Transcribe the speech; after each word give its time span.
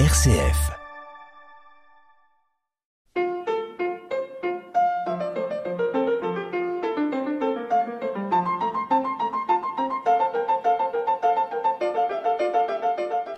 RCF. 0.00 0.72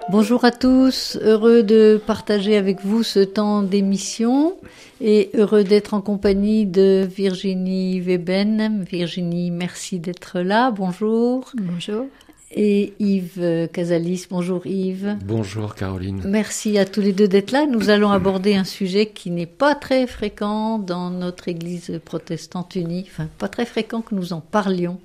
Bonjour 0.08 0.46
à 0.46 0.50
tous, 0.50 1.18
heureux 1.20 1.62
de 1.62 2.00
partager 2.06 2.56
avec 2.56 2.80
vous 2.80 3.02
ce 3.02 3.20
temps 3.20 3.62
d'émission 3.62 4.56
et 5.02 5.28
heureux 5.34 5.62
d'être 5.62 5.92
en 5.92 6.00
compagnie 6.00 6.64
de 6.64 7.06
Virginie 7.06 8.00
Weben. 8.00 8.82
Virginie, 8.90 9.50
merci 9.50 10.00
d'être 10.00 10.40
là. 10.40 10.70
Bonjour. 10.70 11.52
Bonjour. 11.54 12.06
Et 12.52 12.94
Yves 13.00 13.68
Casalis. 13.72 14.26
Bonjour 14.30 14.66
Yves. 14.66 15.16
Bonjour 15.24 15.74
Caroline. 15.74 16.22
Merci 16.24 16.78
à 16.78 16.84
tous 16.84 17.00
les 17.00 17.12
deux 17.12 17.28
d'être 17.28 17.50
là. 17.50 17.66
Nous 17.66 17.90
allons 17.90 18.10
aborder 18.10 18.54
un 18.54 18.64
sujet 18.64 19.06
qui 19.06 19.30
n'est 19.30 19.46
pas 19.46 19.74
très 19.74 20.06
fréquent 20.06 20.78
dans 20.78 21.10
notre 21.10 21.48
Église 21.48 22.00
protestante 22.04 22.76
unie, 22.76 23.04
enfin 23.10 23.28
pas 23.38 23.48
très 23.48 23.66
fréquent 23.66 24.00
que 24.00 24.14
nous 24.14 24.32
en 24.32 24.40
parlions. 24.40 25.00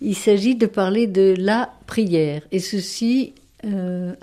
Il 0.00 0.14
s'agit 0.14 0.54
de 0.54 0.66
parler 0.66 1.06
de 1.06 1.34
la 1.38 1.72
prière. 1.86 2.42
Et 2.52 2.60
ceci 2.60 3.32
euh, 3.64 4.14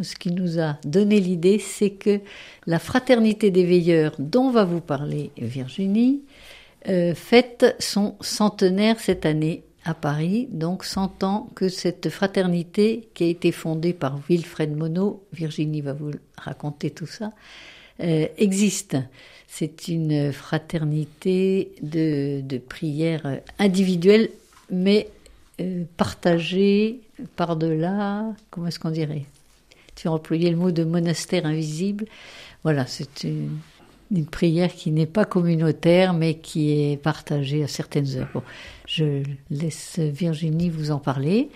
ce 0.00 0.16
qui 0.16 0.32
nous 0.32 0.58
a 0.58 0.78
donné 0.84 1.20
l'idée, 1.20 1.58
c'est 1.58 1.90
que 1.90 2.20
la 2.66 2.78
fraternité 2.78 3.50
des 3.50 3.64
veilleurs, 3.64 4.14
dont 4.18 4.50
va 4.50 4.64
vous 4.64 4.80
parler 4.80 5.30
Virginie, 5.36 6.22
euh, 6.88 7.14
fête 7.14 7.76
son 7.78 8.16
centenaire 8.20 8.98
cette 8.98 9.26
année 9.26 9.62
à 9.86 9.94
Paris, 9.94 10.48
donc 10.50 10.84
100 10.84 11.22
ans 11.22 11.48
que 11.54 11.68
cette 11.68 12.10
fraternité 12.10 13.08
qui 13.14 13.24
a 13.24 13.26
été 13.28 13.52
fondée 13.52 13.92
par 13.92 14.18
Wilfred 14.28 14.76
Monod, 14.76 15.18
Virginie 15.32 15.80
va 15.80 15.92
vous 15.92 16.10
raconter 16.36 16.90
tout 16.90 17.06
ça, 17.06 17.30
euh, 18.00 18.26
existe. 18.36 18.96
C'est 19.46 19.86
une 19.86 20.32
fraternité 20.32 21.72
de, 21.82 22.40
de 22.40 22.58
prières 22.58 23.40
individuelles, 23.60 24.30
mais 24.70 25.08
euh, 25.60 25.84
partagée 25.96 27.00
par-delà, 27.36 28.34
comment 28.50 28.66
est-ce 28.66 28.80
qu'on 28.80 28.90
dirait? 28.90 29.24
Tu 29.94 30.08
as 30.08 30.12
employé 30.12 30.50
le 30.50 30.56
mot 30.56 30.72
de 30.72 30.82
monastère 30.82 31.46
invisible. 31.46 32.06
Voilà, 32.64 32.86
c'est 32.86 33.22
une, 33.22 33.58
prière 34.30 34.72
qui 34.74 34.90
n'est 34.90 35.06
pas 35.06 35.24
communautaire, 35.24 36.12
mais 36.12 36.34
qui 36.34 36.72
est 36.72 36.96
partagée 36.96 37.62
à 37.62 37.68
certaines 37.68 38.16
heures. 38.16 38.28
Bon, 38.32 38.42
je 38.86 39.22
laisse 39.50 39.98
Virginie 39.98 40.70
vous 40.70 40.90
en 40.90 40.98
parler. 40.98 41.48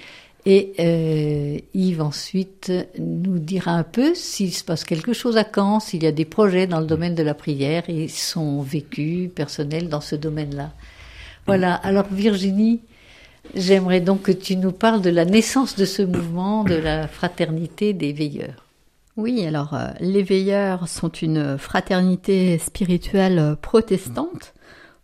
Et 0.47 0.73
euh, 0.79 1.59
Yves 1.75 2.01
ensuite 2.01 2.73
nous 2.99 3.39
dira 3.39 3.73
un 3.73 3.83
peu 3.83 4.15
s'il 4.15 4.55
se 4.55 4.65
passe 4.65 4.85
quelque 4.85 5.13
chose 5.13 5.37
à 5.37 5.45
Caen, 5.45 5.81
s'il 5.81 6.03
y 6.03 6.07
a 6.07 6.13
des 6.13 6.25
projets 6.25 6.67
dans 6.67 6.81
le 6.81 6.87
domaine 6.87 7.15
de 7.15 7.23
la 7.23 7.35
prière 7.35 7.85
et 7.89 8.09
son 8.09 8.63
vécu 8.63 9.31
personnel 9.35 9.89
dans 9.91 10.01
ce 10.01 10.17
domaine-là. 10.17 10.73
Voilà, 11.47 11.75
alors 11.75 12.07
Virginie, 12.11 12.81
J'aimerais 13.55 14.01
donc 14.01 14.23
que 14.23 14.33
tu 14.33 14.57
nous 14.57 14.73
parles 14.73 15.03
de 15.03 15.11
la 15.11 15.25
naissance 15.25 15.75
de 15.75 15.85
ce 15.85 16.03
mouvement, 16.03 16.65
de 16.65 16.75
la 16.75 17.09
fraternité 17.09 17.93
des 17.93 18.13
veilleurs. 18.13 18.70
Oui, 19.21 19.45
alors 19.45 19.75
euh, 19.75 19.89
les 20.01 20.23
veilleurs 20.23 20.89
sont 20.89 21.11
une 21.11 21.59
fraternité 21.59 22.57
spirituelle 22.57 23.55
protestante 23.61 24.55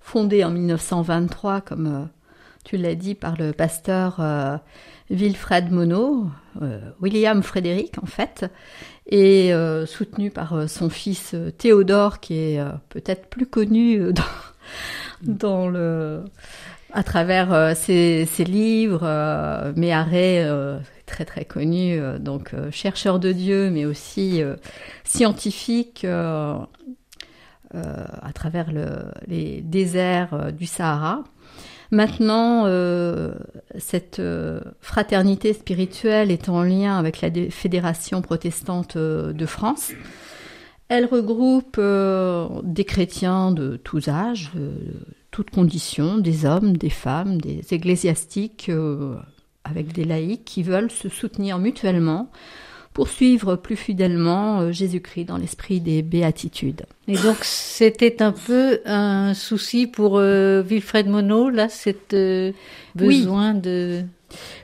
fondée 0.00 0.42
en 0.42 0.50
1923, 0.50 1.60
comme 1.60 1.86
euh, 1.86 2.04
tu 2.64 2.78
l'as 2.78 2.94
dit, 2.94 3.14
par 3.14 3.36
le 3.36 3.52
pasteur 3.52 4.16
euh, 4.20 4.56
Wilfred 5.10 5.70
Monod, 5.70 6.28
William 7.02 7.42
Frédéric 7.42 7.98
en 8.02 8.06
fait, 8.06 8.46
et 9.06 9.52
soutenue 9.86 10.30
par 10.30 10.68
son 10.68 10.88
fils 10.88 11.36
Théodore, 11.58 12.18
qui 12.18 12.34
est 12.34 12.60
peut-être 12.88 13.28
plus 13.28 13.46
connu 13.46 14.00
dans 15.22 15.68
le 15.68 16.24
à 16.96 17.02
travers 17.02 17.52
euh, 17.52 17.74
ses, 17.74 18.26
livres, 18.38 19.02
euh, 19.02 19.72
Méharé, 19.76 20.42
euh, 20.42 20.78
très 21.06 21.24
très 21.24 21.44
connu, 21.44 21.98
donc 22.20 22.54
chercheur 22.70 23.18
de 23.18 23.32
Dieu, 23.32 23.70
mais 23.70 23.86
aussi 23.86 24.42
scientifique 25.04 26.04
à 26.04 26.68
travers 28.34 28.70
les 29.26 29.60
déserts 29.62 30.52
du 30.52 30.66
Sahara. 30.66 31.24
Maintenant, 31.92 32.66
cette 33.78 34.20
fraternité 34.80 35.52
spirituelle 35.52 36.30
est 36.30 36.48
en 36.48 36.62
lien 36.62 36.98
avec 36.98 37.20
la 37.20 37.30
Fédération 37.50 38.20
protestante 38.22 38.98
de 38.98 39.46
France. 39.46 39.92
Elle 40.88 41.06
regroupe 41.06 41.80
des 42.64 42.84
chrétiens 42.84 43.52
de 43.52 43.76
tous 43.76 44.08
âges, 44.08 44.52
toutes 45.36 45.50
conditions, 45.50 46.16
des 46.16 46.46
hommes, 46.46 46.78
des 46.78 46.88
femmes, 46.88 47.38
des 47.38 47.60
ecclésiastiques, 47.70 48.70
euh, 48.70 49.16
avec 49.68 49.92
des 49.92 50.04
laïcs 50.04 50.44
qui 50.44 50.62
veulent 50.62 50.90
se 50.90 51.08
soutenir 51.08 51.58
mutuellement 51.58 52.30
pour 52.92 53.08
suivre 53.08 53.56
plus 53.56 53.76
fidèlement 53.76 54.60
euh, 54.60 54.72
Jésus-Christ 54.72 55.26
dans 55.26 55.36
l'esprit 55.36 55.80
des 55.80 56.02
béatitudes. 56.02 56.86
Et 57.08 57.16
donc 57.16 57.38
c'était 57.42 58.22
un 58.22 58.32
peu 58.32 58.80
un 58.86 59.34
souci 59.34 59.86
pour 59.86 60.18
euh, 60.18 60.62
Wilfred 60.62 61.06
Monod, 61.06 61.54
là, 61.54 61.68
cet 61.68 62.16
besoin 62.94 63.52
de 63.54 64.02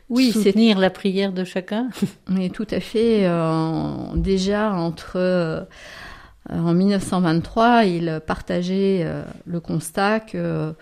oui, 0.08 0.32
soutenir 0.32 0.78
la 0.78 0.90
prière 0.90 1.32
de 1.32 1.44
chacun? 1.44 1.90
Mais 2.28 2.48
tout 2.48 2.66
à 2.70 2.80
fait. 2.80 3.28
déjà 4.16 4.72
entre 4.72 5.18
euh, 6.50 6.58
en 6.58 6.74
1923, 6.74 7.84
il 7.84 8.20
partageait 8.26 9.02
euh, 9.04 9.22
le 9.46 9.60
constat 9.60 10.20
que 10.20 10.74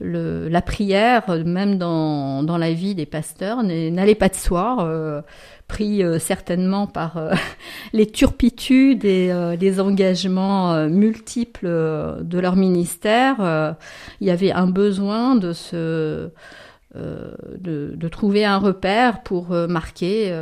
la 0.00 0.62
prière, 0.62 1.24
même 1.44 1.78
dans, 1.78 2.58
la 2.58 2.72
vie 2.72 2.94
des 2.94 3.06
pasteurs, 3.06 3.62
n'allait 3.62 4.14
pas 4.14 4.28
de 4.28 4.34
soi, 4.34 4.78
euh, 4.80 5.22
pris 5.66 6.02
certainement 6.18 6.86
par 6.86 7.20
les 7.92 8.06
turpitudes 8.06 9.04
et 9.04 9.32
les 9.60 9.80
engagements 9.80 10.88
multiples 10.88 11.66
de 11.66 12.38
leur 12.38 12.56
ministère. 12.56 13.76
il 14.20 14.26
y 14.26 14.30
avait 14.30 14.52
un 14.52 14.66
besoin 14.66 15.36
de 15.36 15.52
trouver 18.10 18.44
un 18.44 18.58
repère 18.58 19.22
pour 19.22 19.50
marquer 19.50 20.32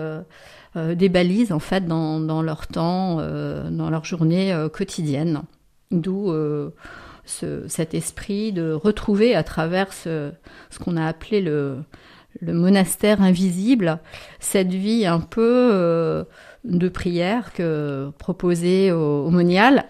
euh, 0.77 0.95
des 0.95 1.09
balises 1.09 1.53
en 1.53 1.59
fait 1.59 1.87
dans, 1.87 2.43
leur 2.43 2.66
temps, 2.66 3.16
euh, 3.21 3.71
dans 3.71 3.89
leur 3.89 4.05
journée 4.05 4.53
euh, 4.53 4.69
quotidienne. 4.69 5.43
D'où 5.91 6.33
cet 7.26 7.94
esprit 7.94 8.53
de 8.53 8.72
retrouver 8.72 9.34
à 9.34 9.42
travers 9.42 9.92
ce, 9.92 10.31
qu'on 10.82 10.97
a 10.97 11.06
appelé 11.06 11.41
le, 11.41 11.78
monastère 12.42 13.22
invisible, 13.22 13.98
cette 14.41 14.72
vie 14.72 15.06
un 15.06 15.20
peu 15.20 16.26
de 16.65 16.88
prière 16.88 17.53
que 17.54 18.10
proposait 18.19 18.91
au, 18.91 19.31
Monial 19.31 19.86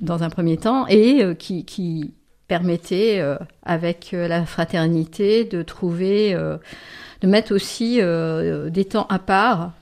dans 0.00 0.22
un 0.22 0.30
premier 0.30 0.56
temps 0.56 0.86
et 0.88 1.34
qui, 1.38 2.14
permettait 2.46 3.22
avec 3.62 4.10
la 4.12 4.46
fraternité 4.46 5.44
de 5.44 5.62
trouver, 5.62 6.34
de 6.34 7.26
mettre 7.26 7.54
aussi 7.54 8.00
des 8.00 8.84
temps 8.84 9.06
à 9.10 9.18
part 9.18 9.72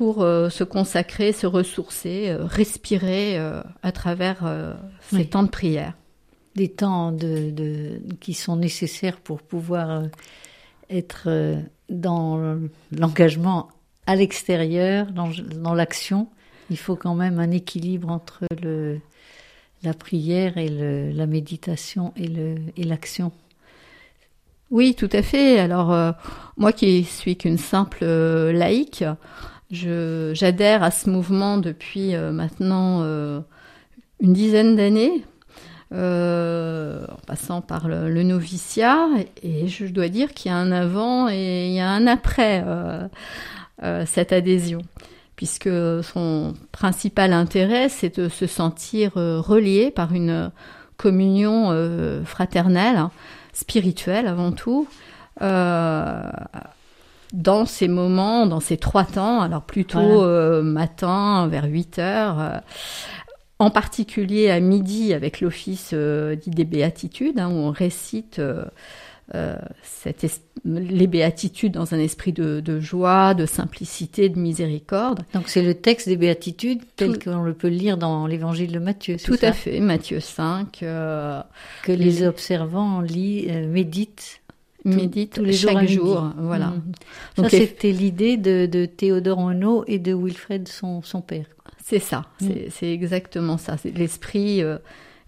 pour 0.00 0.22
euh, 0.22 0.48
se 0.48 0.64
consacrer, 0.64 1.32
se 1.32 1.46
ressourcer, 1.46 2.30
euh, 2.30 2.44
respirer 2.44 3.38
euh, 3.38 3.60
à 3.82 3.92
travers 3.92 4.38
ces 5.02 5.26
temps 5.26 5.42
de 5.42 5.50
prière. 5.50 5.92
Des 6.56 6.68
temps 6.68 7.16
qui 8.20 8.34
sont 8.34 8.56
nécessaires 8.56 9.20
pour 9.20 9.40
pouvoir 9.40 10.02
être 10.88 11.28
dans 11.88 12.58
l'engagement 12.90 13.68
à 14.06 14.16
l'extérieur, 14.16 15.12
dans, 15.12 15.74
l'action. 15.74 16.28
Il 16.68 16.76
faut 16.76 16.96
quand 16.96 17.14
même 17.14 17.38
un 17.38 17.52
équilibre 17.52 18.10
entre 18.10 18.44
la 19.84 19.94
prière 19.94 20.58
et 20.58 20.68
la 21.12 21.26
méditation 21.26 22.12
et 22.16 22.84
l'action. 22.84 23.30
oui, 24.72 24.96
tout 24.96 25.10
à 25.12 25.22
fait. 25.22 25.60
Alors, 25.60 26.14
moi 26.56 26.72
qui 26.72 27.04
suis 27.04 27.36
qu'une 27.36 27.58
simple 27.58 28.04
laïque, 28.04 29.04
J'adhère 29.70 30.82
à 30.82 30.90
ce 30.90 31.08
mouvement 31.08 31.56
depuis 31.56 32.14
euh, 32.14 32.32
maintenant 32.32 33.02
euh, 33.02 33.40
une 34.20 34.32
dizaine 34.32 34.74
d'années, 34.74 35.24
euh, 35.92 37.04
en 37.10 37.26
passant 37.26 37.60
par 37.60 37.88
le, 37.88 38.22
noviciat, 38.22 39.08
et, 39.42 39.66
je 39.66 39.86
dois 39.86 40.08
dire 40.08 40.34
qu'il 40.34 40.50
y 40.50 40.54
a 40.54 40.56
un 40.56 40.70
avant 40.70 41.28
et 41.28 41.66
il 41.66 41.72
y 41.72 41.80
a 41.80 41.88
un 41.88 42.06
après 42.06 42.64
cette 44.06 44.32
adhésion, 44.32 44.82
puisque 45.36 45.70
son 46.02 46.54
principal 46.70 47.32
intérêt, 47.32 47.88
c'est 47.88 48.20
de 48.20 48.28
se 48.28 48.46
sentir 48.46 49.14
relié 49.14 49.90
par 49.90 50.12
une 50.12 50.52
communion 50.96 51.74
fraternelle, 52.24 53.06
spirituelle 53.52 54.28
avant 54.28 54.52
tout, 54.52 54.86
dans 57.32 57.64
ces 57.64 57.88
moments, 57.88 58.46
dans 58.46 58.60
ces 58.60 58.76
trois 58.76 59.04
temps, 59.04 59.40
alors 59.40 59.62
plutôt 59.62 60.24
matin 60.62 61.48
vers 61.48 61.64
8 61.64 61.98
heures, 61.98 62.60
en 63.60 63.70
particulier 63.70 64.50
à 64.50 64.58
midi 64.58 65.14
avec 65.14 65.40
l'office 65.40 65.94
dit 65.94 66.50
des 66.50 66.64
béatitudes, 66.64 67.38
hein, 67.38 67.48
où 67.48 67.56
on 67.56 67.70
récite 67.70 68.40
euh, 69.34 69.56
cette 69.84 70.42
les 70.64 71.06
béatitudes 71.06 71.72
dans 71.72 71.94
un 71.94 71.98
esprit 71.98 72.32
de, 72.32 72.80
joie, 72.80 73.32
de 73.32 73.46
simplicité, 73.46 74.28
de 74.28 74.38
miséricorde. 74.38 75.20
Donc 75.32 75.48
c'est 75.48 75.62
le 75.62 75.74
texte 75.74 76.08
des 76.08 76.16
béatitudes 76.16 76.82
tel 76.96 77.18
qu'on 77.18 77.42
le 77.42 77.54
peut 77.54 77.68
lire 77.68 77.96
dans 77.96 78.26
l'évangile 78.26 78.72
de 78.72 78.78
Matthieu. 78.78 79.16
Tout 79.16 79.38
à 79.40 79.52
fait, 79.52 79.80
Matthieu 79.80 80.20
5. 80.20 80.82
Euh, 80.82 81.40
que 81.84 81.92
les, 81.92 82.26
observants 82.26 83.00
lisent, 83.00 83.48
euh, 83.50 83.66
méditent. 83.68 84.42
Méditent 84.84 85.34
tous 85.34 85.44
les 85.44 85.52
chaque 85.52 85.88
jour. 85.88 86.30
Voilà. 86.36 86.68
Mm. 86.68 86.82
Donc 87.36 87.50
ça, 87.50 87.58
c'était 87.58 87.92
l'idée 87.92 88.36
de, 88.36 88.84
Théodore 88.84 89.40
Monod 89.40 89.84
et 89.86 89.98
de 89.98 90.12
Wilfred, 90.12 90.68
son, 90.68 91.02
son 91.02 91.22
père. 91.22 91.46
C'est 91.90 91.98
ça, 91.98 92.24
mm. 92.40 92.48
c'est 92.70 92.92
exactement 92.92 93.58
ça. 93.58 93.76
L'esprit 93.84 94.62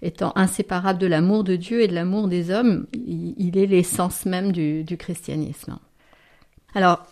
étant 0.03 0.33
inséparable 0.35 0.99
de 0.99 1.07
l'amour 1.07 1.45
de 1.45 1.57
Dieu 1.57 1.81
et 1.81 1.89
de 1.89 1.95
l'amour 1.95 2.29
des 2.29 2.51
hommes, 2.51 2.87
il, 2.93 3.57
est 3.57 3.67
l'essence 3.67 4.27
même 4.27 4.51
du, 4.53 4.97
christianisme. 4.99 5.79
Alors, 6.75 7.07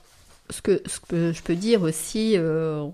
ce 0.50 0.60
que, 0.60 0.82
ce 0.86 0.98
que, 0.98 1.32
je 1.32 1.42
peux 1.42 1.54
dire 1.54 1.82
aussi 1.82 2.34
euh, 2.36 2.84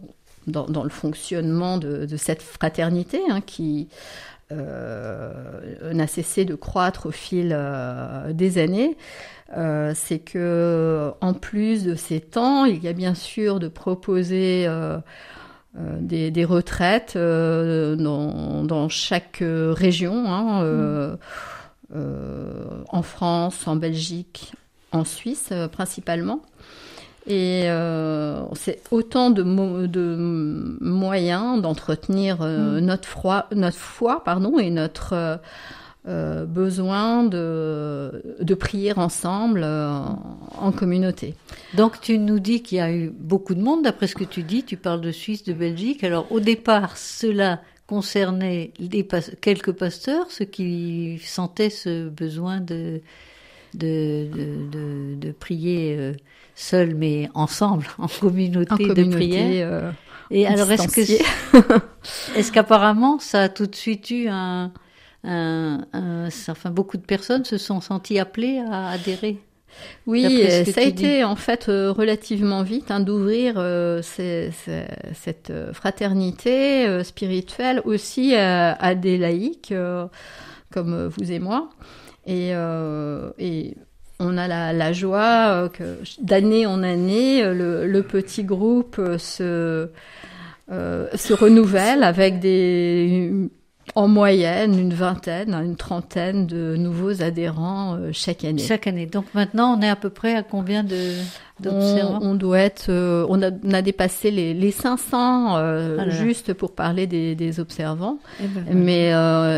dans, 0.47 0.85
le 0.85 0.91
fonctionnement 0.91 1.79
de, 1.79 2.06
cette 2.17 2.43
fraternité, 2.43 3.20
hein, 3.31 3.41
qui 3.41 3.88
euh, 4.53 5.93
n'a 5.94 6.06
cessé 6.06 6.44
de 6.44 6.55
croître 6.55 7.06
au 7.06 7.11
fil 7.11 7.53
euh, 7.56 8.32
des 8.35 8.58
années, 8.58 8.97
c'est 9.94 10.19
que 10.19 11.12
en 11.23 11.32
plus 11.32 11.85
de 11.85 11.94
ces 11.94 12.20
temps, 12.20 12.67
il 12.67 12.82
y 12.82 12.88
a 12.88 12.93
bien 12.93 13.14
sûr 13.14 13.61
de 13.61 13.69
proposer 13.69 14.67
euh, 14.67 14.99
des, 16.00 16.44
retraites 16.44 17.14
euh, 17.17 17.96
dans, 17.96 18.88
chaque 18.88 19.43
euh, 19.43 19.73
région, 19.76 20.25
hein, 20.32 21.19
en 22.88 23.02
France, 23.02 23.67
en 23.67 23.76
Belgique, 23.76 24.52
en 24.93 25.05
Suisse 25.05 25.52
principalement. 25.73 26.43
Et 27.26 27.69
c'est 28.55 28.81
autant 28.90 29.31
de, 29.31 29.43
de 29.87 30.17
moyens 30.81 31.61
d'entretenir 31.61 32.43
mm. 32.43 32.79
notre, 32.79 33.46
notre 33.55 33.76
foi 33.76 34.22
pardon, 34.25 34.58
et 34.58 34.70
notre 34.70 35.40
euh, 36.08 36.44
besoin 36.44 37.25
de, 37.25 38.23
de 38.41 38.55
prier 38.55 38.97
ensemble 38.97 39.62
euh, 39.64 39.99
en 40.56 40.70
communauté. 40.70 41.35
Donc 41.75 42.00
tu 42.00 42.19
nous 42.19 42.38
dis 42.38 42.62
qu'il 42.62 42.79
y 42.79 42.81
a 42.81 42.93
eu 42.93 43.11
beaucoup 43.11 43.56
de 43.56 43.61
monde, 43.61 43.82
d'après 43.82 44.06
ce 44.06 44.14
que 44.14 44.23
tu 44.23 44.44
dis, 44.44 44.62
tu 44.62 44.76
parles 44.76 45.00
de 45.00 45.11
Suisse, 45.11 45.43
de 45.43 45.53
Belgique. 45.53 46.05
Alors 46.05 46.31
au 46.31 46.38
départ, 46.38 46.97
cela 46.97 47.61
concernait 47.88 48.73
quelques 49.41 49.73
pasteurs, 49.73 50.31
ceux 50.31 50.44
qui 50.44 51.20
sentaient 51.25 51.70
ce 51.70 52.08
besoin 52.08 52.61
de, 52.61 53.00
de, 53.75 54.29
de, 55.17 55.32
prier 55.32 55.97
euh, 55.99 56.12
seuls 56.55 56.94
mais 56.94 57.29
ensemble, 57.35 57.87
en 57.99 58.06
communauté, 58.06 58.87
de 58.87 59.05
prière. 59.12 59.93
Et 60.31 60.47
alors 60.47 60.70
est-ce 60.70 60.87
que 60.87 62.38
est-ce 62.38 62.53
qu'apparemment 62.53 63.19
ça 63.19 63.43
a 63.43 63.49
tout 63.49 63.67
de 63.67 63.75
suite 63.75 64.11
eu 64.11 64.29
un 64.29 64.70
enfin, 65.26 66.70
beaucoup 66.70 66.96
de 66.96 67.02
personnes 67.02 67.44
se 67.44 67.58
sont 67.58 67.81
senties 67.81 68.19
appelées 68.19 68.62
à 68.70 68.90
adhérer. 68.90 69.38
Oui, 70.06 70.46
ça 70.64 70.81
a 70.81 70.84
été 70.84 71.25
en 71.25 71.37
fait 71.37 71.69
euh, 71.69 71.90
relativement 71.90 72.62
vite 72.62 72.90
hein, 72.90 73.00
d'ouvrir 73.00 73.55
euh, 73.56 74.00
cette 74.02 75.50
euh, 75.50 75.73
fraternité 75.73 77.02
spirituelle 77.05 77.82
aussi 77.84 78.34
à, 78.34 78.94
des 78.94 79.19
laïcs 79.19 79.75
comme 80.73 81.06
vous 81.08 81.32
et 81.32 81.38
moi. 81.38 81.70
Et, 82.26 82.52
on 84.19 84.38
a 84.38 84.72
la, 84.72 84.93
joie 84.94 85.69
que 85.69 85.99
d'année 86.22 86.64
en 86.64 86.82
année, 86.82 87.43
le, 87.44 88.00
petit 88.00 88.44
groupe 88.44 89.00
se, 89.19 89.90
se 90.70 91.32
renouvelle 91.34 92.02
avec 92.02 92.40
des 92.40 93.50
en 93.96 94.08
moyenne 94.08 94.78
une 94.78 94.93
vingtaine, 94.93 95.54
une 95.54 95.75
trentaine 95.75 96.46
de 96.46 96.76
nouveaux 96.76 97.22
adhérents 97.22 97.94
euh, 97.94 98.10
chaque 98.12 98.44
année. 98.44 98.62
Chaque 98.62 98.87
année. 98.87 99.06
Donc 99.06 99.25
maintenant, 99.32 99.76
on 99.76 99.81
est 99.81 99.88
à 99.88 99.96
peu 99.96 100.10
près 100.10 100.37
à 100.37 100.43
combien 100.43 100.84
de 100.84 101.14
d'observants 101.60 102.19
on, 102.20 102.34
doit 102.34 102.58
être, 102.58 102.90
euh, 102.90 103.25
on, 103.31 103.40
a, 103.43 103.50
on, 103.64 103.72
a, 103.72 103.81
dépassé 103.81 104.31
les, 104.31 104.52
les 104.52 104.70
500 104.70 105.56
euh, 105.56 105.96
ah 105.98 106.10
juste 106.10 106.52
pour 106.52 106.72
parler 106.72 107.06
des, 107.06 107.34
des 107.34 107.58
observants, 107.58 108.19
eh 108.44 108.46
ben, 108.46 108.66
mais 108.75 109.04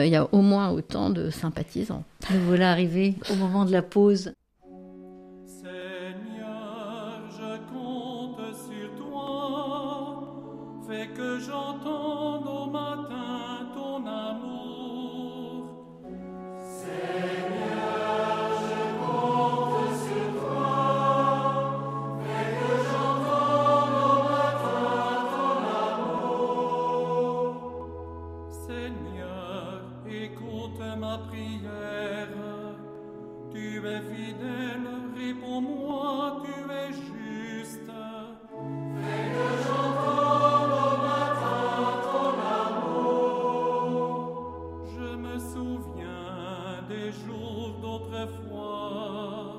il 0.06 0.12
y 0.12 0.14
a 0.14 0.28
au 0.30 0.40
moins 0.40 0.70
autant 0.70 1.10
de 1.10 1.30
sympathisants. 1.30 2.04
Nous 2.30 2.38
voilà 2.46 2.70
arrivés 2.70 3.16
au 3.32 3.34
moment 3.34 3.64
de 3.64 3.72
la 3.72 3.82
pause. 3.82 4.32
Seigneur, 5.44 7.22
je 7.32 7.58
compte 7.74 8.54
sur 8.54 8.94
toi, 9.04 10.22
fais 10.86 11.08
que 11.08 11.40
j'entende 11.40 12.46
au 12.46 12.70
matin 12.70 13.07
Réponds-moi, 34.40 36.42
tu 36.44 36.52
es 36.72 36.92
juste. 36.92 37.90
Fais 39.02 39.26
que 39.34 39.48
j'entende 39.66 40.72
au 40.86 40.94
matin 41.02 41.66
ton 42.06 42.30
amour. 42.64 44.14
Je 44.94 45.08
me 45.16 45.36
souviens 45.38 46.86
des 46.88 47.10
jours 47.10 47.70
d'autrefois. 47.82 49.58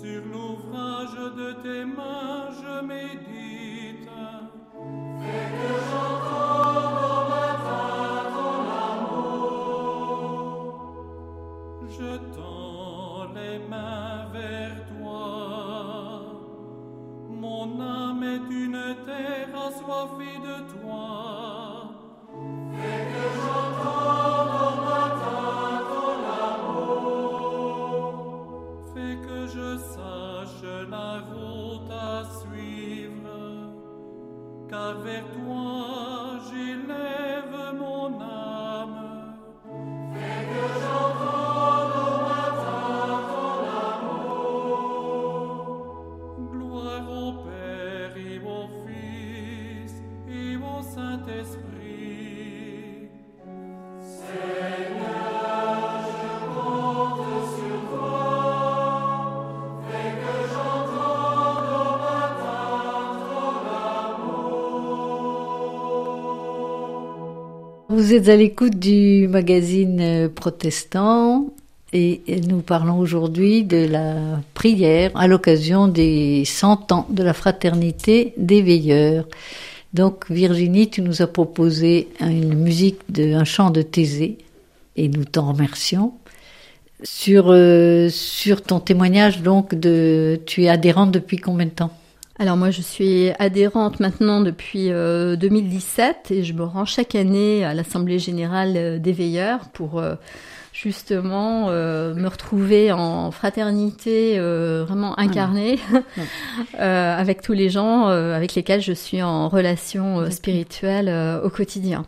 Sur 0.00 0.20
l'ouvrage 0.32 1.18
de 1.36 1.48
tes 1.62 1.84
mains, 1.84 2.48
je 2.50 2.74
médite. 2.86 4.08
Fais 5.20 5.48
que 5.58 5.72
j'entende 5.90 6.98
au 7.04 7.06
matin 7.36 7.92
ton 8.34 8.60
amour. 8.96 10.68
Je 11.88 12.10
t'entends 12.34 12.97
les 13.34 13.58
mains 13.68 14.26
vers 14.32 14.84
toi. 14.86 16.22
Mon 17.28 17.80
âme 17.80 18.22
est 18.22 18.48
une 18.50 18.96
terre 19.04 19.54
assoiffée 19.68 20.38
de 20.48 20.56
toi. 20.74 21.06
Fais 22.80 23.04
que 23.12 23.24
j'entende 23.42 24.52
au 24.66 24.72
matin 24.90 25.46
ton 25.90 26.18
amour. 26.54 28.02
Fais 28.94 29.16
que 29.26 29.40
je 29.46 29.68
sache 29.78 30.66
la 30.90 31.10
route 31.30 31.90
à 31.90 32.24
suivre, 32.40 33.38
car 34.68 34.92
vers 35.00 35.26
toi 35.32 35.47
Vous 67.98 68.14
êtes 68.14 68.28
à 68.28 68.36
l'écoute 68.36 68.78
du 68.78 69.26
magazine 69.26 69.98
euh, 70.00 70.28
protestant 70.28 71.48
et 71.92 72.20
nous 72.46 72.60
parlons 72.60 73.00
aujourd'hui 73.00 73.64
de 73.64 73.88
la 73.88 74.40
prière 74.54 75.10
à 75.16 75.26
l'occasion 75.26 75.88
des 75.88 76.44
100 76.44 76.92
ans 76.92 77.06
de 77.10 77.24
la 77.24 77.32
fraternité 77.32 78.34
des 78.36 78.62
veilleurs. 78.62 79.26
Donc 79.94 80.30
Virginie, 80.30 80.88
tu 80.88 81.02
nous 81.02 81.22
as 81.22 81.26
proposé 81.26 82.06
une 82.20 82.54
musique 82.54 83.00
de 83.08 83.34
un 83.34 83.42
chant 83.42 83.70
de 83.70 83.82
Thésée 83.82 84.38
et 84.94 85.08
nous 85.08 85.24
t'en 85.24 85.52
remercions. 85.52 86.12
sur, 87.02 87.46
euh, 87.48 88.08
sur 88.10 88.62
ton 88.62 88.78
témoignage, 88.78 89.42
donc, 89.42 89.74
de, 89.74 90.38
tu 90.46 90.62
es 90.62 90.68
adhérente 90.68 91.10
depuis 91.10 91.38
combien 91.38 91.66
de 91.66 91.72
temps? 91.72 91.97
Alors 92.38 92.56
moi 92.56 92.70
je 92.70 92.82
suis 92.82 93.30
adhérente 93.38 94.00
maintenant 94.00 94.40
depuis 94.40 94.88
2017 94.88 96.30
et 96.30 96.44
je 96.44 96.52
me 96.52 96.62
rends 96.62 96.84
chaque 96.84 97.14
année 97.14 97.64
à 97.64 97.74
l'Assemblée 97.74 98.18
générale 98.18 99.00
des 99.00 99.12
veilleurs 99.12 99.68
pour 99.70 100.00
justement 100.72 101.70
euh, 101.70 102.14
me 102.14 102.28
retrouver 102.28 102.92
en 102.92 103.32
fraternité 103.32 104.38
euh, 104.38 104.84
vraiment 104.86 105.18
incarnée 105.18 105.78
euh, 106.78 107.18
avec 107.18 107.42
tous 107.42 107.52
les 107.52 107.68
gens 107.68 108.06
avec 108.06 108.54
lesquels 108.54 108.80
je 108.80 108.92
suis 108.92 109.22
en 109.22 109.48
relation 109.48 110.30
spirituelle 110.30 111.08
au 111.42 111.50
quotidien. 111.50 112.06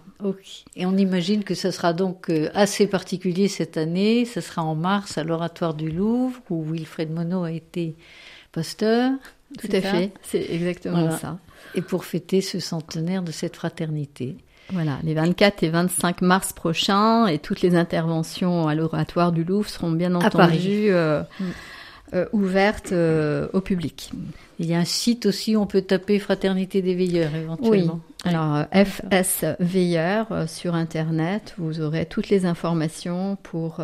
Et 0.77 0.87
on 0.87 0.97
imagine 0.97 1.45
que 1.45 1.55
ça 1.55 1.73
sera 1.73 1.93
donc 1.93 2.31
assez 2.55 2.87
particulier 2.87 3.49
cette 3.49 3.77
année. 3.77 4.25
Ça 4.25 4.41
sera 4.41 4.63
en 4.63 4.75
mars 4.75 5.17
à 5.19 5.25
l'Oratoire 5.25 5.75
du 5.75 5.91
Louvre 5.91 6.39
où 6.51 6.63
Wilfred 6.63 7.11
Monod 7.11 7.47
a 7.47 7.51
été 7.51 7.97
pasteur. 8.53 9.13
Tout 9.59 9.69
à 9.73 9.80
fait, 9.80 10.12
c'est 10.23 10.47
exactement 10.50 11.11
ça. 11.11 11.38
Et 11.75 11.83
pour 11.83 12.04
fêter 12.04 12.40
ce 12.40 12.61
centenaire 12.61 13.23
de 13.23 13.33
cette 13.33 13.57
fraternité. 13.57 14.37
Voilà, 14.73 14.99
les 15.02 15.14
24 15.14 15.64
et 15.64 15.69
25 15.69 16.23
mars 16.23 16.52
prochains 16.52 17.26
et 17.26 17.38
toutes 17.38 17.61
les 17.61 17.75
interventions 17.75 18.69
à 18.69 18.75
l'oratoire 18.76 19.33
du 19.33 19.42
Louvre 19.42 19.69
seront 19.69 19.90
bien 19.90 20.14
entendu 20.14 20.90
euh, 20.90 21.23
mm. 21.40 21.45
euh, 22.14 22.26
ouvertes 22.33 22.92
euh, 22.92 23.49
au 23.52 23.61
public. 23.61 24.12
Il 24.61 24.66
y 24.66 24.75
a 24.75 24.78
un 24.78 24.85
site 24.85 25.26
aussi 25.26 25.57
où 25.57 25.61
on 25.61 25.66
peut 25.66 25.83
taper 25.83 26.21
Fraternité 26.21 26.83
des 26.83 26.95
Veilleurs 26.95 27.35
éventuellement. 27.35 28.00
Oui. 28.25 28.30
Alors 28.30 28.64
FS 28.73 29.45
Veilleurs 29.59 30.45
sur 30.47 30.76
Internet, 30.76 31.54
vous 31.59 31.80
aurez 31.80 32.07
toutes 32.07 32.28
les 32.28 32.45
informations 32.47 33.37
pour 33.42 33.80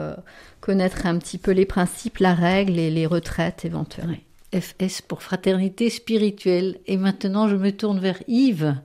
connaître 0.61 1.07
un 1.07 1.19
petit 1.19 1.39
peu 1.39 1.53
les 1.53 1.65
principes, 1.65 2.19
la 2.19 2.35
règle 2.35 2.79
et 2.79 2.91
les 2.91 3.07
retraites 3.07 3.65
éventuelles. 3.65 4.19
FS 4.55 5.03
pour 5.03 5.23
Fraternité 5.23 5.91
spirituelle. 5.91 6.79
Et 6.87 6.97
maintenant, 6.97 7.49
je 7.49 7.57
me 7.57 7.73
tourne 7.73 7.99
vers 7.99 8.23
Yves 8.29 8.77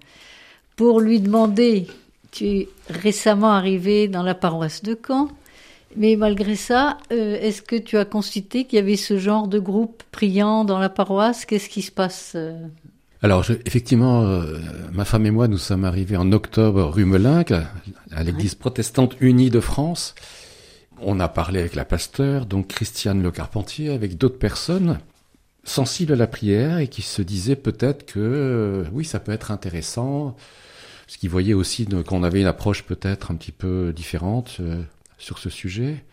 pour 0.75 0.99
lui 0.99 1.19
demander, 1.19 1.87
tu 2.31 2.45
es 2.45 2.69
récemment 2.89 3.51
arrivé 3.51 4.07
dans 4.07 4.23
la 4.23 4.33
paroisse 4.33 4.81
de 4.81 4.97
Caen, 5.07 5.29
mais 5.95 6.15
malgré 6.15 6.55
ça, 6.55 6.97
euh, 7.11 7.37
est-ce 7.39 7.61
que 7.61 7.75
tu 7.75 7.97
as 7.97 8.05
constaté 8.05 8.65
qu'il 8.65 8.77
y 8.77 8.81
avait 8.81 8.95
ce 8.95 9.17
genre 9.17 9.47
de 9.47 9.59
groupe 9.59 10.03
priant 10.11 10.63
dans 10.63 10.79
la 10.79 10.89
paroisse? 10.89 11.45
Qu'est-ce 11.45 11.69
qui 11.69 11.81
se 11.81 11.91
passe 11.91 12.33
euh? 12.35 12.57
alors, 13.23 13.45
effectivement, 13.67 14.23
euh, 14.23 14.57
ma 14.91 15.05
femme 15.05 15.27
et 15.27 15.31
moi, 15.31 15.47
nous 15.47 15.59
sommes 15.59 15.85
arrivés 15.85 16.17
en 16.17 16.31
octobre 16.31 16.85
rue 16.85 17.05
Melinck, 17.05 17.51
à 17.51 18.23
l'église 18.23 18.55
protestante 18.55 19.15
unie 19.19 19.51
de 19.51 19.59
France. 19.59 20.15
On 20.99 21.19
a 21.19 21.27
parlé 21.27 21.59
avec 21.59 21.75
la 21.75 21.85
pasteur, 21.85 22.47
donc 22.47 22.69
Christiane 22.69 23.21
Le 23.21 23.29
Carpentier, 23.29 23.91
avec 23.91 24.17
d'autres 24.17 24.39
personnes 24.39 24.97
sensibles 25.63 26.13
à 26.13 26.15
la 26.15 26.27
prière 26.27 26.79
et 26.79 26.87
qui 26.87 27.01
se 27.01 27.21
disaient 27.21 27.55
peut-être 27.55 28.05
que 28.05 28.85
oui, 28.91 29.05
ça 29.05 29.19
peut 29.19 29.31
être 29.31 29.51
intéressant 29.51 30.35
ce 31.11 31.17
qui 31.17 31.27
voyait 31.27 31.53
aussi 31.53 31.85
qu'on 32.07 32.23
avait 32.23 32.39
une 32.39 32.47
approche 32.47 32.83
peut-être 32.83 33.31
un 33.31 33.35
petit 33.35 33.51
peu 33.51 33.91
différente 33.93 34.59
euh, 34.61 34.81
sur 35.17 35.39
ce 35.39 35.49
sujet. 35.49 36.05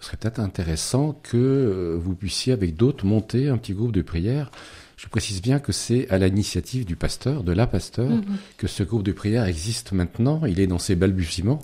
Ce 0.00 0.06
serait 0.06 0.16
peut-être 0.16 0.40
intéressant 0.40 1.12
que 1.22 1.36
euh, 1.36 1.98
vous 2.00 2.14
puissiez 2.14 2.54
avec 2.54 2.74
d'autres 2.74 3.04
monter 3.04 3.48
un 3.48 3.58
petit 3.58 3.74
groupe 3.74 3.92
de 3.92 4.00
prière. 4.00 4.50
Je 4.96 5.08
précise 5.08 5.42
bien 5.42 5.58
que 5.58 5.72
c'est 5.72 6.08
à 6.08 6.16
l'initiative 6.16 6.86
du 6.86 6.96
pasteur, 6.96 7.44
de 7.44 7.52
la 7.52 7.66
pasteur, 7.66 8.08
mhm. 8.08 8.24
que 8.56 8.66
ce 8.66 8.82
groupe 8.82 9.02
de 9.02 9.12
prière 9.12 9.44
existe 9.44 9.92
maintenant. 9.92 10.46
Il 10.46 10.58
est 10.58 10.66
dans 10.66 10.78
ses 10.78 10.96
balbutiements. 10.96 11.60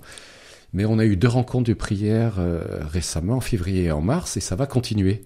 Mais 0.75 0.85
on 0.85 0.99
a 0.99 1.07
eu 1.07 1.17
deux 1.17 1.29
rencontres 1.29 1.69
de 1.69 1.75
prière 1.75 2.35
euh, 2.39 2.63
récemment, 2.83 3.37
en 3.37 3.41
février 3.41 3.85
et 3.85 3.91
en 3.91 4.03
mars, 4.03 4.37
et 4.37 4.41
ça 4.41 4.55
va 4.55 4.67
continuer. 4.67 5.23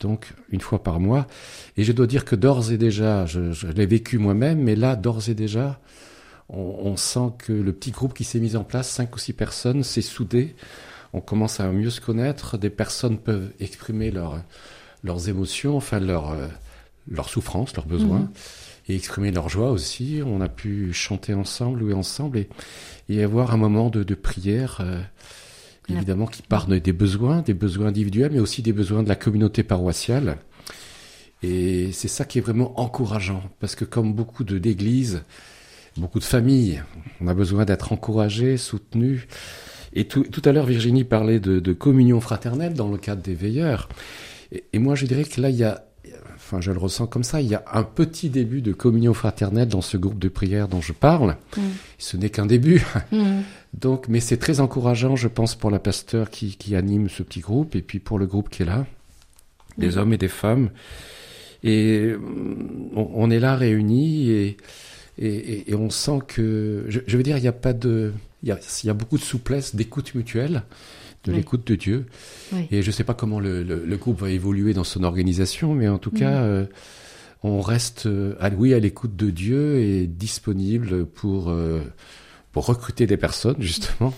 Donc, 0.00 0.32
une 0.50 0.60
fois 0.60 0.82
par 0.82 1.00
mois. 1.00 1.26
Et 1.76 1.84
je 1.84 1.92
dois 1.92 2.06
dire 2.06 2.24
que 2.24 2.36
d'ores 2.36 2.70
et 2.70 2.78
déjà, 2.78 3.26
je, 3.26 3.52
je 3.52 3.66
l'ai 3.66 3.86
vécu 3.86 4.18
moi-même, 4.18 4.62
mais 4.62 4.76
là, 4.76 4.94
d'ores 4.94 5.28
et 5.28 5.34
déjà, 5.34 5.80
on, 6.48 6.96
sent 6.96 7.32
que 7.38 7.52
le 7.52 7.72
petit 7.72 7.90
groupe 7.90 8.14
qui 8.14 8.24
s'est 8.24 8.40
mis 8.40 8.56
en 8.56 8.64
place, 8.64 8.88
cinq 8.88 9.14
ou 9.14 9.18
six 9.18 9.32
personnes, 9.32 9.82
s'est 9.82 10.02
soudé. 10.02 10.54
On 11.12 11.20
commence 11.20 11.60
à 11.60 11.70
mieux 11.70 11.90
se 11.90 12.00
connaître. 12.00 12.56
Des 12.56 12.70
personnes 12.70 13.18
peuvent 13.18 13.52
exprimer 13.60 14.10
leurs 14.10 15.28
émotions, 15.28 15.76
enfin 15.76 16.00
leur, 16.00 16.30
euh, 16.30 16.46
leur 17.10 17.28
souffrance, 17.28 17.76
leurs 17.76 17.86
besoins, 17.86 18.20
mhm. 18.20 18.30
et 18.88 18.96
exprimer 18.96 19.30
leur 19.30 19.48
joie 19.48 19.70
aussi. 19.70 20.20
On 20.24 20.40
a 20.40 20.48
pu 20.48 20.92
chanter 20.92 21.34
ensemble, 21.34 21.80
louer 21.80 21.94
ensemble, 21.94 22.38
et, 22.38 22.48
y 23.10 23.20
avoir 23.20 23.52
un 23.52 23.58
moment 23.58 23.90
de, 23.90 24.14
prière. 24.14 24.78
Euh, 24.80 25.00
évidemment, 25.88 26.26
qui 26.26 26.42
parle 26.42 26.80
des 26.80 26.92
besoins, 26.92 27.42
des 27.42 27.54
besoins 27.54 27.88
individuels, 27.88 28.32
mais 28.32 28.40
aussi 28.40 28.62
des 28.62 28.72
besoins 28.72 29.02
de 29.02 29.08
la 29.08 29.16
communauté 29.16 29.62
paroissiale. 29.62 30.38
Et 31.42 31.92
c'est 31.92 32.08
ça 32.08 32.24
qui 32.24 32.38
est 32.38 32.42
vraiment 32.42 32.78
encourageant, 32.80 33.42
parce 33.60 33.74
que 33.74 33.84
comme 33.84 34.12
beaucoup 34.12 34.44
d'églises, 34.44 35.22
beaucoup 35.98 36.18
de 36.18 36.24
familles. 36.24 36.82
On 37.20 37.28
a 37.28 37.34
besoin 37.34 37.64
d'être 37.64 37.92
encouragé, 37.92 38.56
soutenu. 38.56 39.26
Et 39.92 40.06
tout, 40.06 40.42
à 40.44 40.52
l'heure, 40.52 40.66
Virginie 40.66 41.04
parlait 41.04 41.40
de, 41.40 41.72
communion 41.72 42.20
fraternelle 42.20 42.74
dans 42.74 42.88
le 42.88 42.98
cadre 42.98 43.22
des 43.22 43.34
veilleurs. 43.34 43.88
Et, 44.72 44.78
moi, 44.78 44.94
je 44.94 45.06
dirais 45.06 45.24
que 45.24 45.40
là, 45.40 45.50
il 45.50 45.56
y 45.56 45.64
a, 45.64 45.84
enfin, 46.48 46.60
je 46.60 46.72
le 46.72 46.78
ressens 46.78 47.06
comme 47.06 47.24
ça, 47.24 47.40
il 47.40 47.48
y 47.48 47.54
a 47.54 47.62
un 47.72 47.82
petit 47.82 48.30
début 48.30 48.62
de 48.62 48.72
communion 48.72 49.12
fraternelle 49.12 49.68
dans 49.68 49.82
ce 49.82 49.96
groupe 49.98 50.18
de 50.18 50.28
prière 50.28 50.66
dont 50.66 50.80
je 50.80 50.92
parle. 50.92 51.36
Mm. 51.56 51.62
Ce 51.98 52.16
n'est 52.16 52.30
qu'un 52.30 52.46
début. 52.46 52.84
Mm. 53.12 53.40
Donc, 53.74 54.08
mais 54.08 54.20
c'est 54.20 54.38
très 54.38 54.60
encourageant, 54.60 55.14
je 55.14 55.28
pense, 55.28 55.54
pour 55.54 55.70
la 55.70 55.78
pasteur 55.78 56.30
qui, 56.30 56.74
anime 56.74 57.08
ce 57.10 57.22
petit 57.22 57.40
groupe 57.40 57.76
et 57.76 57.82
puis 57.82 57.98
pour 57.98 58.18
le 58.18 58.26
groupe 58.26 58.48
qui 58.48 58.62
est 58.62 58.66
là, 58.66 58.86
des 59.76 59.90
mm. 59.90 59.98
hommes 59.98 60.12
et 60.14 60.18
des 60.18 60.28
femmes. 60.28 60.70
Et 61.64 62.14
on 62.94 63.30
est 63.30 63.40
là 63.40 63.56
réunis 63.56 64.30
et 64.30 64.56
et, 65.20 65.74
on 65.74 65.90
sent 65.90 66.20
que, 66.28 66.84
je, 66.88 67.16
veux 67.16 67.22
dire, 67.22 67.36
il 67.36 67.42
n'y 67.42 67.48
a 67.48 67.52
pas 67.52 67.72
de, 67.72 68.12
il 68.44 68.48
y 68.48 68.90
a, 68.90 68.94
beaucoup 68.94 69.18
de 69.18 69.22
souplesse, 69.22 69.74
d'écoute 69.74 70.14
mutuelle, 70.14 70.62
de 71.24 71.32
l'écoute 71.32 71.66
de 71.66 71.74
Dieu. 71.74 72.06
Et 72.70 72.82
je 72.82 72.86
ne 72.86 72.92
sais 72.92 73.04
pas 73.04 73.14
comment 73.14 73.40
le, 73.40 73.96
groupe 73.96 74.20
va 74.20 74.30
évoluer 74.30 74.74
dans 74.74 74.84
son 74.84 75.04
organisation, 75.04 75.74
mais 75.74 75.88
en 75.88 75.98
tout 75.98 76.10
cas, 76.10 76.40
mm. 76.40 76.44
euh, 76.44 76.64
on 77.42 77.60
reste, 77.60 78.06
euh, 78.06 78.34
à, 78.40 78.50
oui, 78.50 78.74
à 78.74 78.78
l'écoute 78.78 79.16
de 79.16 79.30
Dieu 79.30 79.78
et 79.80 80.06
disponible 80.06 81.06
pour 81.06 81.50
euh, 81.50 81.80
pour 82.52 82.66
recruter 82.66 83.06
des 83.06 83.16
personnes 83.16 83.60
justement. 83.60 84.12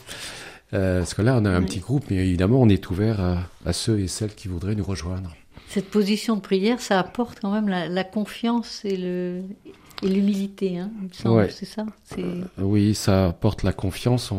parce 0.71 1.15
que 1.15 1.23
là, 1.23 1.39
on 1.41 1.45
a 1.45 1.51
un 1.51 1.63
petit 1.63 1.81
groupe, 1.81 2.05
mais 2.11 2.17
évidemment, 2.17 2.61
on 2.63 2.69
est 2.69 2.91
ouvert 2.91 3.21
à, 3.67 3.73
ceux 3.73 3.99
et 3.99 4.09
celles 4.09 4.35
qui 4.35 4.49
voudraient 4.49 4.77
nous 4.77 4.85
rejoindre. 4.85 5.35
Cette 5.69 5.91
position 5.91 6.37
de 6.37 6.41
prière, 6.41 6.81
ça 6.81 6.99
apporte 6.99 7.41
quand 7.41 7.53
même 7.53 7.69
la 7.69 8.05
confiance 8.05 8.85
et 8.85 8.97
le, 8.97 9.43
et 10.03 10.09
l'humilité, 10.09 10.79
hein, 10.79 10.91
c'est 11.51 11.67
ça 11.67 11.85
euh, 12.19 12.45
Oui, 12.59 12.95
ça 12.95 13.27
apporte 13.27 13.63
la 13.63 13.73
confiance. 13.73 14.33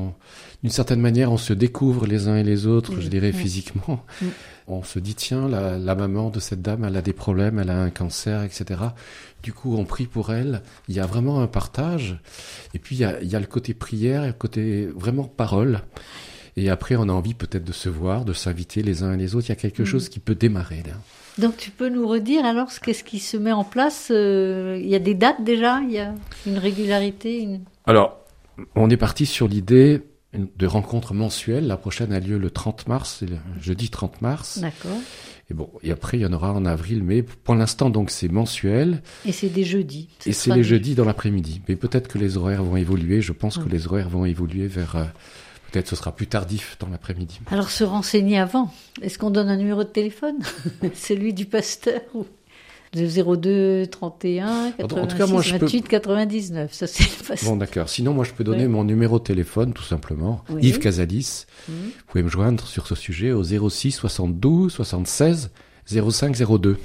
D'une 0.64 0.72
certaine 0.72 1.00
manière, 1.00 1.32
on 1.32 1.38
se 1.38 1.54
découvre 1.54 2.08
les 2.08 2.28
uns 2.28 2.38
et 2.38 2.44
les 2.44 2.66
autres, 2.66 3.00
je 3.00 3.08
dirais 3.08 3.32
physiquement. 3.32 4.04
On 4.68 4.84
se 4.84 5.00
dit, 5.00 5.16
tiens, 5.16 5.48
la, 5.50 5.96
maman 5.96 6.30
de 6.30 6.40
cette 6.40 6.62
dame, 6.62 6.86
elle 6.86 6.96
a 6.96 7.02
des 7.02 7.14
problèmes, 7.14 7.60
elle 7.60 7.70
a 7.70 7.82
un 7.82 7.90
cancer, 7.90 8.44
etc. 8.44 8.80
Du 9.44 9.54
coup, 9.54 9.76
on 9.76 9.86
prie 9.86 10.06
pour 10.06 10.32
elle. 10.32 10.62
Il 10.88 10.96
y 10.96 11.00
a 11.00 11.06
vraiment 11.06 11.42
un 11.42 11.48
partage. 11.48 12.20
Et 12.74 12.80
puis, 12.80 12.96
il 12.96 13.00
y 13.00 13.06
a, 13.06 13.22
il 13.22 13.30
y 13.30 13.36
a 13.36 13.40
le 13.40 13.48
côté 13.48 13.74
prière 13.74 14.24
et 14.24 14.28
le 14.28 14.34
côté 14.34 14.88
vraiment 14.88 15.26
parole. 15.26 15.82
Et 16.58 16.70
après, 16.70 16.96
on 16.96 17.04
a 17.04 17.14
envie 17.14 17.34
peut-être 17.34 17.64
de 17.64 17.72
se 17.72 17.90
voir, 17.90 18.26
de 18.26 18.34
s'inviter 18.34 18.84
les 18.84 19.04
uns 19.04 19.14
et 19.14 19.18
les 19.18 19.36
autres. 19.36 19.48
Il 19.48 19.50
y 19.50 19.54
a 19.54 19.56
quelque 19.56 19.84
mm. 19.84 19.86
chose 19.86 20.10
qui 20.10 20.20
peut 20.20 20.36
démarrer 20.36 20.84
là. 20.86 20.94
Donc 21.38 21.56
tu 21.58 21.72
peux 21.72 21.90
nous 21.90 22.08
redire 22.08 22.44
alors 22.46 22.68
qu'est-ce 22.84 23.06
qui 23.06 23.20
se 23.20 23.38
met 23.38 23.54
en 23.54 23.64
place 23.64 24.10
euh, 24.12 24.78
Il 24.82 24.90
y 24.90 24.96
a 24.96 25.00
des 25.00 25.14
dates 25.14 25.44
déjà? 25.44 25.80
Il 25.82 25.92
y 25.92 26.00
a 26.00 26.14
une 26.46 26.58
régularité 26.58 27.48
Alors, 27.86 28.18
on 28.76 28.90
est 28.90 28.98
parti 28.98 29.26
sur 29.26 29.48
l'idée 29.48 30.02
de 30.34 30.68
rencontre 30.68 31.14
mensuelle. 31.14 31.68
La 31.68 31.78
prochaine 31.78 32.14
a 32.14 32.20
lieu 32.20 32.38
le 32.38 32.50
30 32.50 32.88
mars, 32.88 33.24
jeudi 33.60 33.90
30 33.90 34.22
mars. 34.22 34.60
D'accord. 34.60 34.98
Et 35.50 35.54
bon, 35.54 35.70
et 35.84 35.92
après 35.92 36.18
il 36.18 36.22
y 36.22 36.26
en 36.26 36.32
aura 36.32 36.54
en 36.54 36.66
avril, 36.66 37.04
mais 37.04 37.24
pour 37.24 37.56
l'instant 37.56 37.90
donc 37.90 38.10
c'est 38.10 38.30
mensuel. 38.30 39.02
Et 39.26 39.34
c'est 39.34 39.50
des 39.50 39.66
jeudis. 39.66 40.08
Et 40.26 40.32
c'est 40.32 40.54
les 40.54 40.64
jeudis 40.64 40.96
dans 40.96 41.04
l'après-midi. 41.06 41.62
Mais 41.68 41.76
peut-être 41.76 42.08
que 42.08 42.18
les 42.18 42.38
horaires 42.38 42.64
vont 42.64 42.78
évoluer. 42.78 43.22
Je 43.22 43.34
pense 43.34 43.58
que 43.58 43.68
les 43.68 43.88
horaires 43.88 44.10
vont 44.10 44.26
évoluer 44.26 44.68
vers 44.68 44.96
euh, 44.96 45.04
Peut-être 45.72 45.88
ce 45.88 45.96
sera 45.96 46.14
plus 46.14 46.28
tardif 46.28 46.78
dans 46.80 46.90
l'après-midi. 46.90 47.40
Alors 47.50 47.70
se 47.70 47.84
renseigner 47.84 48.38
avant. 48.40 48.74
Est-ce 49.02 49.18
qu'on 49.18 49.32
donne 49.32 49.50
un 49.50 49.58
numéro 49.58 49.84
de 49.84 49.90
téléphone? 49.90 50.38
Celui 50.94 51.34
du 51.34 51.46
pasteur 51.46 52.02
ou 52.14 52.26
de 52.94 53.36
02 53.36 53.88
31 53.88 54.72
86 54.72 55.52
28 55.54 55.88
99. 55.88 56.74
Ça 56.74 56.88
c'est 56.88 57.04
le. 57.04 57.46
Bon 57.46 57.56
d'accord. 57.56 57.88
Sinon 57.88 58.14
moi 58.14 58.26
je 58.26 58.34
peux 58.34 58.44
donner 58.44 58.68
mon 58.68 58.84
numéro 58.84 59.20
de 59.20 59.24
téléphone 59.24 59.74
tout 59.74 59.84
simplement. 59.84 60.44
Yves 60.60 60.80
Casalis. 60.80 61.46
Mmh. 61.70 61.72
Vous 61.72 62.06
pouvez 62.08 62.24
me 62.24 62.30
joindre 62.30 62.68
sur 62.68 62.86
ce 62.88 62.96
sujet 62.96 63.32
au 63.32 63.44
06 63.44 63.92
72 63.92 64.74
76 64.74 65.52
05 65.86 66.36
02. 66.36 66.78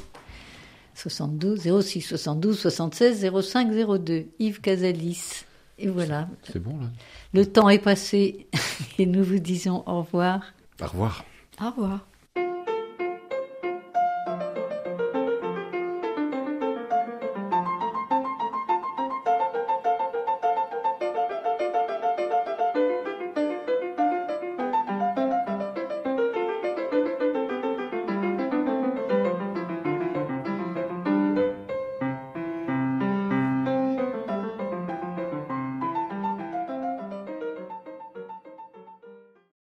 72 0.94 1.82
06 1.82 2.00
72 2.02 2.58
76 2.58 3.30
05 3.42 3.98
02. 3.98 4.26
Yves 4.38 4.60
Casalis. 4.60 5.45
Et 5.78 5.88
voilà. 5.88 6.28
C'est 6.44 6.58
bon 6.58 6.78
là. 6.78 6.86
Le 7.34 7.44
temps 7.46 7.68
est 7.68 7.78
passé 7.78 8.46
et 8.98 9.06
nous 9.06 9.22
vous 9.22 9.38
disons 9.38 9.82
au 9.86 10.02
revoir. 10.02 10.40
Au 10.80 10.86
revoir. 10.86 11.24
Au 11.60 11.70
revoir. 11.70 12.06